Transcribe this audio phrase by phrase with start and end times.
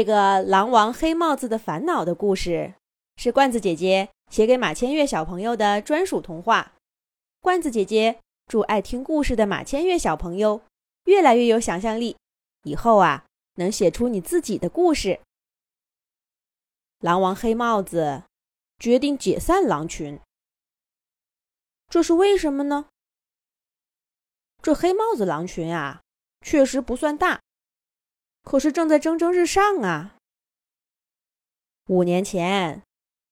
[0.00, 2.72] 这个狼王黑帽子的烦恼的故事，
[3.16, 6.72] 是罐子姐姐写给马千月小朋友的专属童话。
[7.42, 10.62] 罐子姐姐祝爱听故事的马千月小朋友
[11.04, 12.16] 越来越有想象力，
[12.62, 13.26] 以后啊
[13.56, 15.20] 能写出你自己的故事。
[17.00, 18.22] 狼王黑帽子
[18.78, 20.18] 决定解散狼群，
[21.90, 22.86] 这是为什么呢？
[24.62, 26.00] 这黑帽子狼群啊，
[26.40, 27.42] 确实不算大。
[28.42, 30.16] 可是正在蒸蒸日上啊！
[31.86, 32.82] 五年前，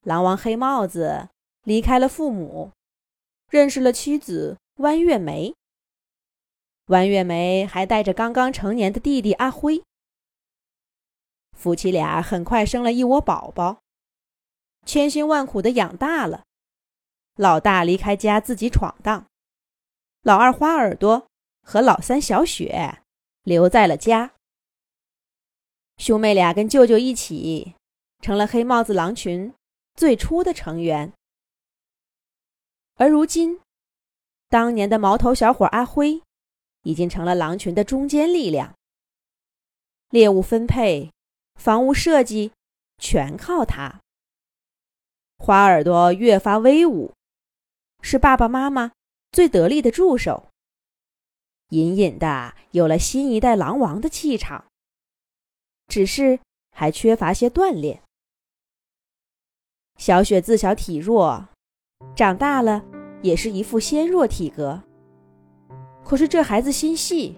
[0.03, 1.29] 狼王黑帽子
[1.65, 2.73] 离开了父母，
[3.51, 5.55] 认识了妻子弯月梅。
[6.87, 9.83] 弯月梅还带着刚刚成年的弟弟阿辉，
[11.53, 13.81] 夫妻俩很快生了一窝宝宝，
[14.87, 16.45] 千辛万苦的养大了。
[17.35, 19.27] 老大离开家自己闯荡，
[20.23, 21.29] 老二花耳朵
[21.63, 23.03] 和老三小雪
[23.43, 24.33] 留在了家。
[25.99, 27.75] 兄妹俩跟舅舅一起，
[28.23, 29.53] 成了黑帽子狼群
[29.95, 31.13] 最初的成员。
[32.95, 33.61] 而如今，
[34.49, 36.23] 当年的毛头小伙阿辉，
[36.83, 38.75] 已经成了狼群的中坚力量。
[40.11, 41.11] 猎物分配、
[41.57, 42.53] 房屋设计，
[42.99, 44.01] 全靠他。
[45.37, 47.13] 花耳朵越发威武，
[48.03, 48.93] 是爸爸妈妈
[49.33, 50.49] 最得力的助手。
[51.71, 54.65] 隐隐的有了新一代狼王的气场。
[55.89, 56.39] 只是
[56.71, 58.01] 还缺乏些锻炼。
[59.97, 61.49] 小雪自小体弱，
[62.15, 62.85] 长大了
[63.23, 64.81] 也是一副纤弱体格。
[66.05, 67.37] 可是这孩子心细，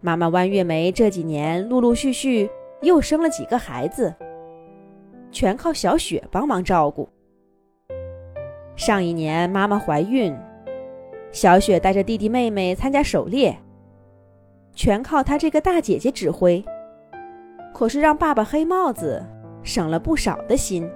[0.00, 2.48] 妈妈弯月梅这几年陆陆续续
[2.82, 4.14] 又生了几个孩子，
[5.32, 7.08] 全靠小雪帮忙照顾。
[8.76, 10.34] 上一年妈妈怀孕，
[11.32, 13.58] 小雪带着弟弟妹妹参加狩猎，
[14.74, 16.64] 全靠她这个大姐姐指挥。
[17.80, 19.24] 可是让爸爸黑帽子
[19.62, 20.86] 省了不少的心。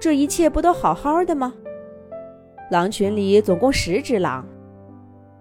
[0.00, 1.52] 这一切不都好好的吗？
[2.70, 4.46] 狼群里总共十只狼，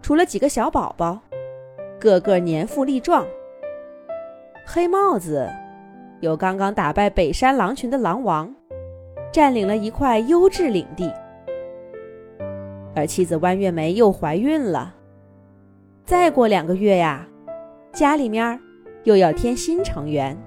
[0.01, 1.17] 除了几个小宝宝，
[1.97, 3.25] 个个年富力壮。
[4.65, 5.49] 黑帽子
[6.19, 8.53] 有刚刚打败北山狼群的狼王，
[9.31, 11.09] 占领了一块优质领地，
[12.93, 14.93] 而妻子弯月梅又怀孕了。
[16.03, 17.25] 再过两个月呀，
[17.93, 18.66] 家里面。
[19.07, 20.37] 又要添新成员，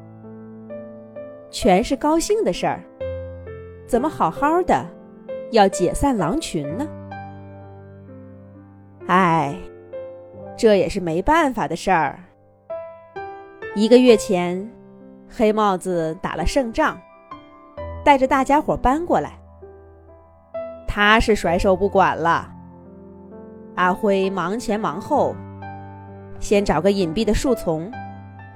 [1.51, 2.85] 全是高兴的事儿，
[3.87, 4.85] 怎么好好的
[5.51, 6.87] 要解散狼群呢？
[9.07, 9.57] 哎，
[10.59, 12.21] 这也是没办法的事儿。
[13.75, 14.71] 一个月前，
[15.27, 17.01] 黑帽子打了胜仗，
[18.05, 19.39] 带着大家伙搬过来，
[20.87, 22.53] 他是甩手不管了。
[23.77, 25.35] 阿辉忙前忙后，
[26.39, 27.91] 先找个隐蔽的树丛。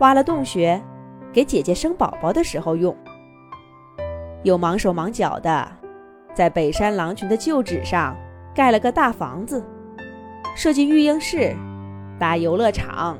[0.00, 0.80] 挖了洞穴，
[1.32, 2.94] 给姐姐生宝宝的时候用。
[4.42, 5.66] 又忙手忙脚的，
[6.34, 8.16] 在北山狼群的旧址上
[8.54, 9.64] 盖了个大房子，
[10.56, 11.54] 设计育婴室，
[12.18, 13.16] 搭游乐场。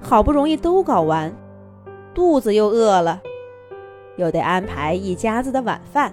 [0.00, 1.32] 好不容易都搞完，
[2.14, 3.20] 肚子又饿了，
[4.16, 6.12] 又得安排一家子的晚饭。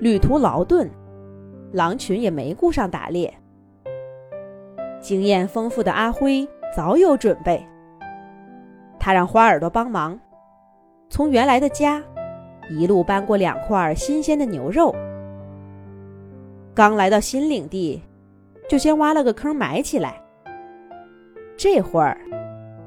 [0.00, 0.90] 旅途劳顿，
[1.72, 3.32] 狼群也没顾上打猎。
[5.00, 6.46] 经验丰富的阿辉。
[6.74, 7.64] 早有准备，
[8.98, 10.18] 他让花耳朵帮忙，
[11.08, 12.02] 从原来的家
[12.68, 14.92] 一路搬过两块新鲜的牛肉。
[16.74, 18.02] 刚来到新领地，
[18.68, 20.20] 就先挖了个坑埋起来。
[21.56, 22.18] 这会儿，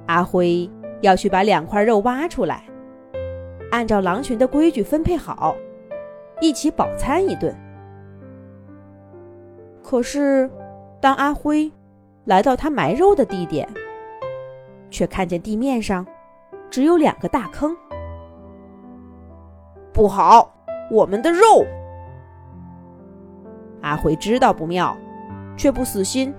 [0.07, 0.69] 阿辉
[0.99, 2.65] 要去把两块肉挖出来，
[3.71, 5.55] 按照狼群的规矩分配好，
[6.41, 7.55] 一起饱餐一顿。
[9.81, 10.51] 可是，
[10.99, 11.71] 当阿辉……
[12.27, 13.65] 来到他埋肉的地点，
[14.91, 16.05] 却看见地面上
[16.69, 17.73] 只有两个大坑。
[19.93, 20.53] 不好，
[20.91, 21.65] 我们的肉！
[23.81, 24.95] 阿辉知道不妙，
[25.55, 26.35] 却不死心，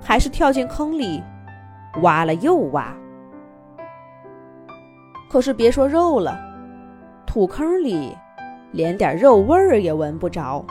[0.00, 1.22] 还是跳进坑里
[2.02, 2.92] 挖了又挖。
[5.30, 6.36] 可是别说肉了，
[7.24, 8.12] 土坑里
[8.72, 10.64] 连点肉味儿也闻不着。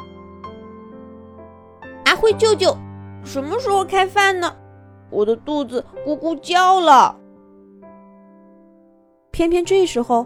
[2.03, 2.75] 阿辉舅舅。
[3.23, 4.55] 什么时候开饭呢？
[5.09, 7.17] 我的肚子咕咕叫了。
[9.31, 10.25] 偏偏这时候，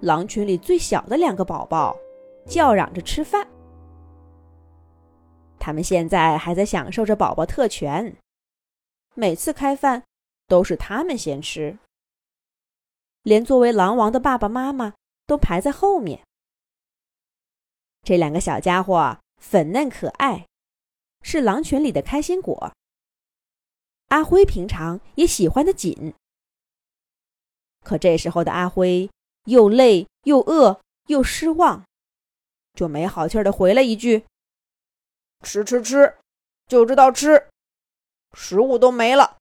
[0.00, 1.96] 狼群里最小的两个宝宝
[2.46, 3.46] 叫嚷着吃饭。
[5.58, 8.16] 他们现在还在享受着宝宝特权，
[9.14, 10.02] 每次开饭
[10.48, 11.78] 都是他们先吃，
[13.22, 14.94] 连作为狼王的爸爸妈妈
[15.26, 16.20] 都排在后面。
[18.02, 20.46] 这两个小家伙粉嫩可爱。
[21.22, 22.72] 是狼群里的开心果。
[24.08, 26.14] 阿辉平常也喜欢的紧。
[27.84, 29.08] 可这时候的阿辉
[29.44, 31.84] 又累又饿又失望，
[32.74, 34.26] 就没好气儿的回了一句
[35.46, 36.18] ：“吃吃吃，
[36.66, 37.48] 就知道吃，
[38.32, 39.38] 食物都没了，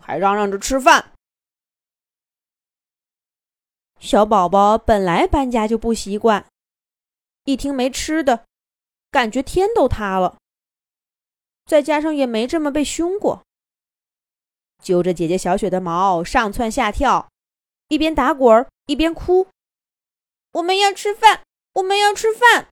[0.00, 1.12] 还嚷嚷着吃饭。”
[4.00, 6.46] 小宝宝本来搬家就不习惯，
[7.44, 8.44] 一听没吃的，
[9.10, 10.38] 感觉天都塌了。
[11.68, 13.44] 再加上也没这么被凶过，
[14.82, 17.30] 揪着姐姐小雪的毛上蹿下跳，
[17.88, 19.46] 一边打滚一边哭
[20.54, 21.42] ：“我们要吃饭，
[21.74, 22.68] 我们要吃饭！”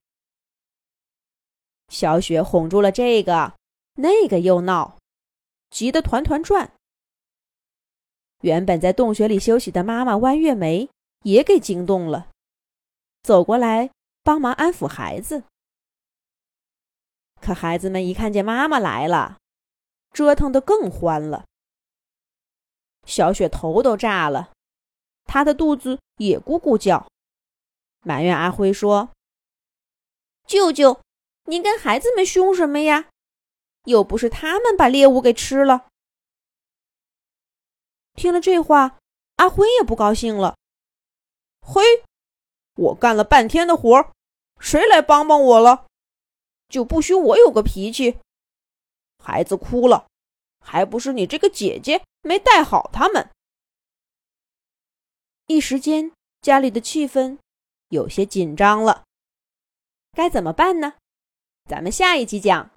[1.89, 3.53] 小雪哄住了这个，
[3.97, 4.99] 那个又闹，
[5.71, 6.73] 急得团团转。
[8.41, 10.89] 原本在洞穴里休息的妈妈弯月梅。
[11.23, 12.29] 也给惊动了，
[13.25, 13.91] 走过来
[14.23, 15.43] 帮忙安抚孩子。
[17.47, 19.39] 可孩子们一看见妈妈来了，
[20.13, 21.45] 折腾得更欢了。
[23.05, 24.51] 小雪头都炸了，
[25.27, 27.07] 她的肚子也咕咕叫，
[28.03, 29.11] 埋怨阿辉说
[30.45, 31.01] ：“舅舅，
[31.45, 33.11] 您跟孩子们凶什么呀？
[33.85, 35.87] 又不是他们把猎物给吃了。”
[38.17, 38.99] 听了这话，
[39.37, 40.57] 阿辉也不高兴了。
[41.61, 41.81] 嘿，
[42.75, 44.11] 我干了半天的活，
[44.59, 45.86] 谁来帮帮我了？
[46.69, 48.19] 就不许我有个脾气？
[49.19, 50.09] 孩子哭了，
[50.61, 53.31] 还不是你这个姐姐没带好他们？
[55.47, 57.39] 一时间家里的气氛
[57.89, 59.05] 有些紧张了，
[60.13, 60.95] 该怎么办呢？
[61.69, 62.71] 咱们下一集讲。